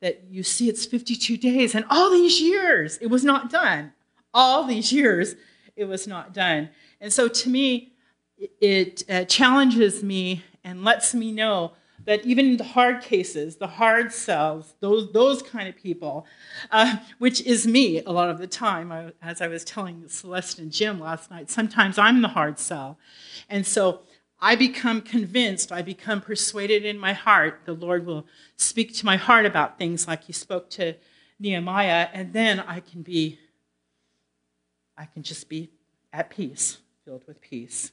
that 0.00 0.24
you 0.30 0.42
see 0.42 0.70
it's 0.70 0.86
52 0.86 1.36
days 1.36 1.74
and 1.74 1.84
all 1.90 2.10
these 2.10 2.40
years 2.40 2.96
it 3.02 3.08
was 3.08 3.22
not 3.22 3.50
done. 3.50 3.92
All 4.32 4.64
these 4.64 4.90
years 4.90 5.34
it 5.76 5.84
was 5.84 6.06
not 6.06 6.32
done. 6.32 6.70
And 6.98 7.12
so 7.12 7.28
to 7.28 7.50
me 7.50 7.92
it 8.38 9.02
uh, 9.10 9.24
challenges 9.24 10.02
me 10.02 10.42
and 10.64 10.82
lets 10.82 11.14
me 11.14 11.30
know 11.30 11.72
that 12.06 12.24
even 12.24 12.46
in 12.46 12.56
the 12.56 12.64
hard 12.64 13.02
cases 13.02 13.56
the 13.56 13.66
hard 13.66 14.12
sells 14.12 14.74
those, 14.80 15.12
those 15.12 15.42
kind 15.42 15.68
of 15.68 15.76
people 15.76 16.26
uh, 16.70 16.96
which 17.18 17.40
is 17.42 17.66
me 17.66 18.02
a 18.04 18.12
lot 18.12 18.30
of 18.30 18.38
the 18.38 18.46
time 18.46 18.92
I, 18.92 19.12
as 19.22 19.40
i 19.40 19.48
was 19.48 19.64
telling 19.64 20.08
celeste 20.08 20.58
and 20.58 20.70
jim 20.70 21.00
last 21.00 21.30
night 21.30 21.50
sometimes 21.50 21.98
i'm 21.98 22.22
the 22.22 22.28
hard 22.28 22.58
sell 22.58 22.98
and 23.48 23.66
so 23.66 24.02
I 24.40 24.56
become 24.56 25.00
convinced, 25.00 25.72
I 25.72 25.80
become 25.80 26.20
persuaded 26.20 26.84
in 26.84 26.98
my 26.98 27.14
heart, 27.14 27.62
the 27.64 27.72
Lord 27.72 28.04
will 28.04 28.26
speak 28.56 28.94
to 28.96 29.06
my 29.06 29.16
heart 29.16 29.46
about 29.46 29.78
things 29.78 30.06
like 30.06 30.24
he 30.24 30.34
spoke 30.34 30.68
to 30.70 30.96
Nehemiah, 31.38 32.08
and 32.12 32.32
then 32.34 32.60
I 32.60 32.80
can 32.80 33.00
be, 33.00 33.38
I 34.98 35.06
can 35.06 35.22
just 35.22 35.48
be 35.48 35.70
at 36.12 36.28
peace, 36.28 36.76
filled 37.06 37.26
with 37.26 37.40
peace. 37.40 37.92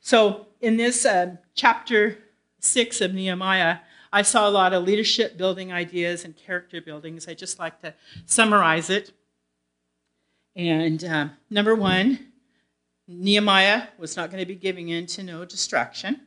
So 0.00 0.48
in 0.60 0.76
this 0.76 1.06
uh, 1.06 1.36
chapter 1.54 2.18
six 2.64 3.00
of 3.00 3.14
Nehemiah, 3.14 3.78
I 4.12 4.22
saw 4.22 4.48
a 4.48 4.50
lot 4.50 4.72
of 4.72 4.84
leadership 4.84 5.36
building 5.36 5.72
ideas 5.72 6.24
and 6.24 6.36
character 6.36 6.80
buildings. 6.80 7.26
I 7.28 7.34
just 7.34 7.58
like 7.58 7.80
to 7.80 7.94
summarize 8.26 8.90
it. 8.90 9.12
And 10.56 11.02
uh, 11.02 11.28
number 11.50 11.74
one, 11.74 12.32
Nehemiah 13.08 13.88
was 13.98 14.16
not 14.16 14.30
going 14.30 14.40
to 14.40 14.46
be 14.46 14.54
giving 14.54 14.88
in 14.88 15.06
to 15.06 15.22
no 15.22 15.44
distraction. 15.44 16.20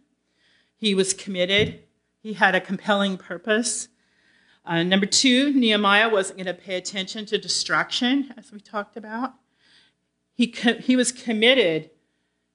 He 0.76 0.94
was 0.94 1.14
committed, 1.14 1.84
he 2.22 2.34
had 2.34 2.56
a 2.56 2.62
compelling 2.62 3.18
purpose. 3.18 3.88
Uh, 4.66 4.84
number 4.84 5.06
two, 5.06 5.54
Nehemiah 5.54 6.10
wasn't 6.10 6.40
going 6.40 6.54
to 6.54 6.62
pay 6.62 6.76
attention 6.76 7.26
to 7.28 7.38
distraction, 7.38 8.34
as 8.38 8.52
we 8.52 8.60
talked 8.60 8.98
about. 8.98 9.36
He, 10.34 10.48
co- 10.48 10.74
he 10.74 10.98
was 10.98 11.14
committed 11.14 11.90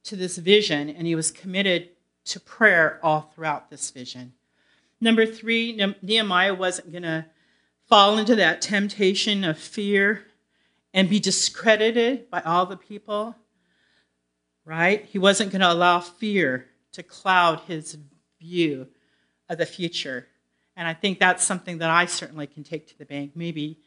to 0.05 0.15
this 0.15 0.37
vision, 0.37 0.91
and 0.91 1.07
he 1.07 1.15
was 1.15 1.31
committed 1.31 1.89
to 2.27 2.41
prayer 2.41 3.01
all 3.03 3.33
throughout 3.35 3.71
this 3.71 3.91
vision. 3.91 4.33
Number 5.01 5.27
three, 5.27 5.95
Nehemiah 6.03 6.55
wasn't 6.55 6.93
going 6.93 7.03
to 7.03 7.27
fall 7.89 8.19
into 8.19 8.37
that 8.37 8.63
temptation 8.63 9.45
of 9.45 9.59
fear 9.59 10.25
and 10.95 11.09
be 11.09 11.19
discredited 11.19 12.31
by 12.31 12.41
all 12.43 12.67
the 12.67 12.77
people 12.77 13.37
right? 14.65 15.05
He 15.07 15.19
wasn't 15.19 15.51
going 15.51 15.61
to 15.61 15.73
allow 15.73 16.01
fear 16.01 16.67
to 16.93 17.03
cloud 17.03 17.61
his 17.67 17.97
view 18.41 18.89
of 19.49 19.59
the 19.59 19.67
future. 19.67 20.29
And 20.77 20.87
I 20.87 20.95
think 20.95 21.19
that's 21.19 21.45
something 21.45 21.79
that 21.79 21.91
I 21.91 22.07
certainly 22.07 22.47
can 22.47 22.65
take 22.65 22.87
to 22.89 22.99
the 22.99 23.05
bank. 23.05 23.33
Maybe 23.35 23.79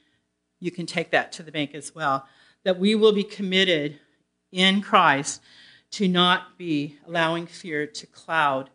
you 0.59 0.71
can 0.71 0.85
take 0.85 1.11
that 1.11 1.31
to 1.33 1.43
the 1.43 1.51
bank 1.51 1.73
as 1.73 1.93
well. 1.95 2.27
That 2.63 2.79
we 2.79 2.95
will 2.95 3.11
be 3.11 3.23
committed 3.23 3.99
in 4.51 4.81
Christ 4.81 5.41
to 5.91 6.07
not 6.07 6.57
be 6.57 6.97
allowing 7.07 7.47
fear 7.47 7.87
to 7.87 8.07
cloud 8.07 8.69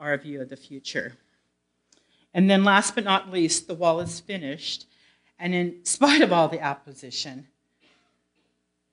our 0.00 0.16
view 0.16 0.40
of 0.40 0.48
the 0.48 0.56
future. 0.56 1.14
And 2.34 2.50
then, 2.50 2.64
last 2.64 2.94
but 2.94 3.04
not 3.04 3.30
least, 3.30 3.66
the 3.66 3.74
wall 3.74 4.00
is 4.00 4.20
finished. 4.20 4.86
And 5.38 5.54
in 5.54 5.84
spite 5.84 6.22
of 6.22 6.32
all 6.32 6.48
the 6.48 6.62
opposition, 6.62 7.48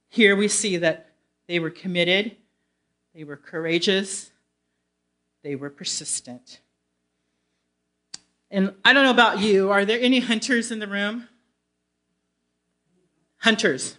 here 0.09 0.35
we 0.35 0.47
see 0.47 0.77
that 0.77 1.11
they 1.47 1.59
were 1.59 1.69
committed 1.69 2.35
they 3.19 3.23
were 3.25 3.35
courageous. 3.35 4.31
They 5.43 5.55
were 5.55 5.69
persistent. 5.69 6.61
And 8.51 8.73
I 8.83 8.93
don't 8.93 9.03
know 9.03 9.11
about 9.11 9.39
you, 9.39 9.69
are 9.71 9.85
there 9.85 9.99
any 9.99 10.19
hunters 10.19 10.71
in 10.71 10.79
the 10.79 10.87
room? 10.87 11.27
Hunters. 13.37 13.97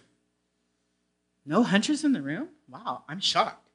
No 1.45 1.63
hunters 1.63 2.03
in 2.03 2.13
the 2.13 2.21
room? 2.21 2.49
Wow, 2.69 3.03
I'm 3.07 3.19
shocked. 3.19 3.67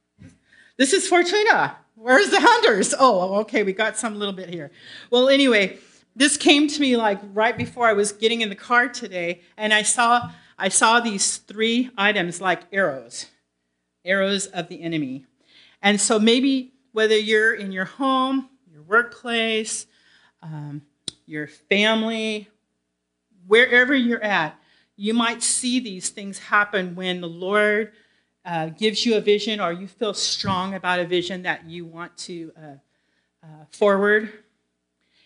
This 0.76 0.92
is 0.92 1.08
Fortuna. 1.08 1.76
Where's 1.94 2.30
the 2.30 2.40
hunters? 2.40 2.94
Oh, 2.98 3.36
okay, 3.40 3.62
we 3.62 3.72
got 3.72 3.96
some 3.96 4.18
little 4.18 4.34
bit 4.34 4.50
here. 4.50 4.70
Well, 5.10 5.28
anyway, 5.28 5.78
this 6.14 6.36
came 6.36 6.68
to 6.68 6.80
me 6.80 6.96
like 6.96 7.18
right 7.32 7.56
before 7.56 7.86
I 7.86 7.94
was 7.94 8.12
getting 8.12 8.42
in 8.42 8.50
the 8.50 8.54
car 8.54 8.88
today, 8.88 9.40
and 9.56 9.72
I 9.72 9.82
saw 9.82 10.30
I 10.58 10.68
saw 10.68 11.00
these 11.00 11.38
three 11.38 11.90
items 11.98 12.40
like 12.40 12.62
arrows, 12.72 13.26
arrows 14.04 14.46
of 14.46 14.68
the 14.68 14.82
enemy. 14.82 15.26
And 15.82 16.00
so 16.00 16.18
maybe 16.18 16.72
whether 16.92 17.16
you're 17.16 17.54
in 17.54 17.72
your 17.72 17.84
home, 17.84 18.48
your 18.72 18.82
workplace, 18.82 19.86
um, 20.42 20.82
your 21.26 21.46
family, 21.46 22.48
wherever 23.46 23.94
you're 23.94 24.22
at, 24.22 24.58
you 24.96 25.12
might 25.12 25.42
see 25.42 25.78
these 25.78 26.08
things 26.08 26.38
happen 26.38 26.94
when 26.94 27.20
the 27.20 27.28
Lord 27.28 27.92
uh, 28.44 28.66
gives 28.66 29.04
you 29.04 29.16
a 29.16 29.20
vision 29.20 29.60
or 29.60 29.72
you 29.72 29.86
feel 29.86 30.14
strong 30.14 30.74
about 30.74 31.00
a 31.00 31.04
vision 31.04 31.42
that 31.42 31.66
you 31.66 31.84
want 31.84 32.16
to 32.16 32.52
uh, 32.56 32.60
uh, 33.42 33.64
forward. 33.70 34.32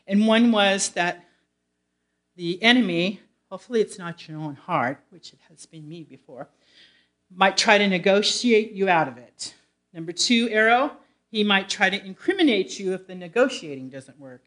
And 0.06 0.26
one 0.26 0.50
was 0.50 0.90
that 0.90 1.24
the 2.36 2.60
enemy, 2.62 3.20
hopefully 3.48 3.80
it's 3.80 3.98
not 3.98 4.26
your 4.26 4.38
own 4.38 4.56
heart, 4.56 5.04
which 5.10 5.32
it 5.32 5.38
has 5.48 5.66
been 5.66 5.88
me 5.88 6.02
before, 6.02 6.48
might 7.32 7.56
try 7.56 7.78
to 7.78 7.86
negotiate 7.86 8.72
you 8.72 8.88
out 8.88 9.06
of 9.06 9.18
it. 9.18 9.54
Number 9.92 10.12
two 10.12 10.48
arrow, 10.50 10.92
he 11.30 11.44
might 11.44 11.68
try 11.68 11.90
to 11.90 12.04
incriminate 12.04 12.78
you 12.80 12.92
if 12.94 13.06
the 13.06 13.14
negotiating 13.14 13.90
doesn't 13.90 14.18
work. 14.18 14.42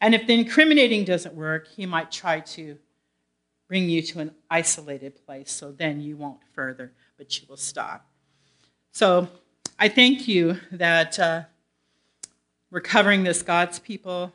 And 0.00 0.14
if 0.14 0.26
the 0.26 0.32
incriminating 0.32 1.04
doesn't 1.04 1.34
work, 1.34 1.68
he 1.68 1.84
might 1.84 2.10
try 2.10 2.40
to 2.40 2.78
bring 3.68 3.88
you 3.88 4.02
to 4.02 4.20
an 4.20 4.34
isolated 4.50 5.24
place 5.24 5.50
so 5.50 5.72
then 5.72 6.00
you 6.00 6.16
won't 6.16 6.40
further, 6.52 6.92
but 7.16 7.40
you 7.40 7.46
will 7.48 7.56
stop. 7.56 8.06
So 8.92 9.28
I 9.78 9.88
thank 9.88 10.28
you 10.28 10.58
that 10.70 11.18
uh, 11.18 11.42
we're 12.70 12.80
covering 12.80 13.24
this 13.24 13.42
God's 13.42 13.78
people, 13.78 14.32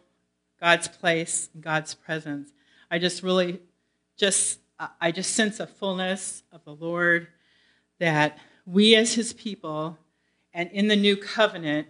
God's 0.60 0.88
place, 0.88 1.50
God's 1.60 1.94
presence. 1.94 2.52
I 2.92 3.00
just 3.00 3.24
really 3.24 3.60
just 4.18 4.60
I 5.00 5.12
just 5.12 5.34
sense 5.34 5.60
a 5.60 5.68
fullness 5.68 6.44
of 6.52 6.64
the 6.64 6.74
Lord 6.74 7.28
that 8.00 8.38
we 8.66 8.96
as 8.96 9.14
his 9.14 9.34
people 9.34 9.98
and 10.54 10.70
in 10.72 10.88
the 10.88 10.96
new 10.96 11.16
covenant, 11.16 11.88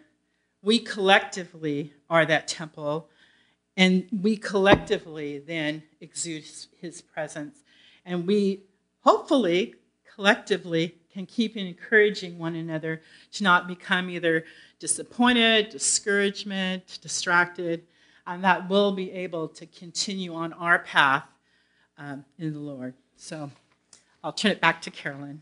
we 0.62 0.80
collectively 0.80 1.94
are 2.10 2.26
that 2.26 2.48
temple, 2.48 3.10
and 3.80 4.06
we 4.22 4.36
collectively 4.36 5.40
then 5.40 5.82
exude 6.02 6.44
his 6.82 7.02
presence. 7.02 7.64
And 8.06 8.28
we 8.28 8.64
hopefully 9.06 9.76
collectively 10.14 10.96
can 11.14 11.26
keep 11.26 11.56
encouraging 11.56 12.38
one 12.38 12.56
another 12.56 13.02
to 13.32 13.44
not 13.46 13.70
become 13.70 14.10
either 14.10 14.44
disappointed, 14.80 15.70
discouragement, 15.70 17.00
distracted, 17.02 17.84
and 18.28 18.44
that 18.44 18.70
we'll 18.70 18.92
be 18.92 19.14
able 19.14 19.48
to 19.48 19.66
continue 19.66 20.34
on 20.34 20.52
our 20.54 20.80
path 20.80 21.24
um, 21.98 22.26
in 22.38 22.52
the 22.52 22.60
Lord. 22.60 22.94
So 23.16 23.50
I'll 24.22 24.34
turn 24.34 24.52
it 24.52 24.60
back 24.60 24.82
to 24.82 24.92
Carolyn. 24.92 25.42